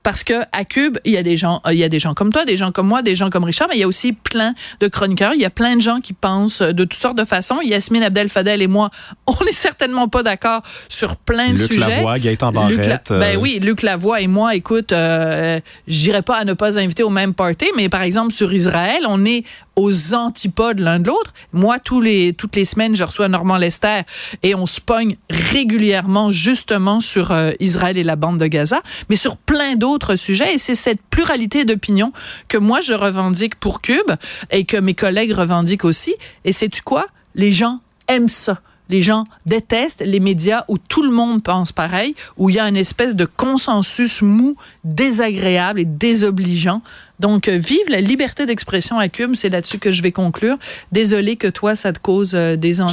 Parce 0.03 0.23
que 0.23 0.33
à 0.51 0.65
Cube, 0.65 0.97
il 1.05 1.11
y 1.13 1.17
a 1.17 1.23
des 1.23 1.37
gens, 1.37 1.61
euh, 1.67 1.73
il 1.73 1.79
y 1.79 1.83
a 1.83 1.89
des 1.89 1.99
gens 1.99 2.13
comme 2.15 2.31
toi, 2.33 2.43
des 2.43 2.57
gens 2.57 2.71
comme 2.71 2.87
moi, 2.87 3.01
des 3.03 3.15
gens 3.15 3.29
comme 3.29 3.43
Richard, 3.43 3.67
mais 3.69 3.75
il 3.75 3.81
y 3.81 3.83
a 3.83 3.87
aussi 3.87 4.13
plein 4.13 4.55
de 4.79 4.87
chroniqueurs. 4.87 5.33
Il 5.35 5.41
y 5.41 5.45
a 5.45 5.49
plein 5.51 5.75
de 5.75 5.81
gens 5.81 5.99
qui 6.01 6.13
pensent 6.13 6.61
de 6.63 6.83
toutes 6.83 6.95
sortes 6.95 7.17
de 7.17 7.23
façons. 7.25 7.59
Yasmine 7.61 8.01
Abdel 8.03 8.27
Fadel 8.29 8.61
et 8.63 8.67
moi, 8.67 8.89
on 9.27 9.45
n'est 9.45 9.51
certainement 9.51 10.07
pas 10.07 10.23
d'accord 10.23 10.61
sur 10.89 11.17
plein 11.17 11.49
de 11.53 11.59
Luc 11.59 11.71
sujets. 11.73 11.87
Lavoie, 11.97 12.17
Gaëtan 12.17 12.47
Luc 12.67 12.77
La- 12.79 12.83
Barrette. 12.87 13.11
euh, 13.11 13.19
Ben 13.19 13.37
oui, 13.37 13.59
Luc 13.61 13.83
Lavoie 13.83 14.21
et 14.21 14.27
moi, 14.27 14.55
écoute, 14.55 14.91
euh, 14.91 15.59
j'irai 15.87 16.23
pas 16.23 16.37
à 16.37 16.45
ne 16.45 16.53
pas 16.53 16.79
inviter 16.79 17.03
au 17.03 17.09
même 17.11 17.33
party, 17.35 17.67
mais 17.77 17.87
par 17.89 18.01
exemple 18.01 18.31
sur 18.33 18.51
Israël, 18.53 19.03
on 19.07 19.23
est 19.25 19.43
aux 19.75 20.13
antipodes 20.13 20.79
l'un 20.79 20.99
de 20.99 21.07
l'autre. 21.07 21.31
Moi, 21.53 21.79
tous 21.79 22.01
les, 22.01 22.33
toutes 22.33 22.55
les 22.55 22.65
semaines, 22.65 22.95
je 22.95 23.03
reçois 23.03 23.27
Normand 23.29 23.57
Lester 23.57 24.01
et 24.43 24.53
on 24.55 24.65
se 24.65 24.81
pogne 24.81 25.15
régulièrement 25.29 26.31
justement 26.31 26.99
sur 26.99 27.31
euh, 27.31 27.51
Israël 27.59 27.97
et 27.97 28.03
la 28.03 28.15
bande 28.15 28.37
de 28.39 28.47
Gaza, 28.47 28.81
mais 29.09 29.15
sur 29.15 29.37
plein 29.37 29.75
d'autres 29.75 29.90
Et 29.99 30.57
c'est 30.57 30.75
cette 30.75 31.01
pluralité 31.09 31.65
d'opinions 31.65 32.13
que 32.47 32.57
moi, 32.57 32.81
je 32.81 32.93
revendique 32.93 33.55
pour 33.55 33.81
Cube 33.81 34.11
et 34.49 34.65
que 34.65 34.77
mes 34.77 34.93
collègues 34.93 35.33
revendiquent 35.33 35.85
aussi. 35.85 36.15
Et 36.45 36.51
sais-tu 36.51 36.81
quoi? 36.81 37.07
Les 37.35 37.53
gens 37.53 37.79
aiment 38.07 38.29
ça. 38.29 38.61
Les 38.91 39.01
gens 39.01 39.23
détestent 39.45 40.03
les 40.05 40.19
médias 40.19 40.65
où 40.67 40.77
tout 40.77 41.01
le 41.01 41.11
monde 41.11 41.41
pense 41.41 41.71
pareil, 41.71 42.13
où 42.35 42.49
il 42.49 42.57
y 42.57 42.59
a 42.59 42.67
une 42.67 42.75
espèce 42.75 43.15
de 43.15 43.23
consensus 43.23 44.21
mou, 44.21 44.55
désagréable 44.83 45.79
et 45.79 45.85
désobligeant. 45.85 46.81
Donc, 47.21 47.47
euh, 47.47 47.55
vive 47.55 47.87
la 47.87 48.01
liberté 48.01 48.45
d'expression 48.45 48.99
à 48.99 49.07
Cube, 49.07 49.35
c'est 49.35 49.47
là-dessus 49.47 49.79
que 49.79 49.93
je 49.93 50.01
vais 50.01 50.11
conclure. 50.11 50.57
Désolé 50.91 51.37
que 51.37 51.47
toi, 51.47 51.77
ça 51.77 51.93
te 51.93 51.99
cause 51.99 52.33
euh, 52.35 52.57
des 52.57 52.81
ennuis. 52.81 52.89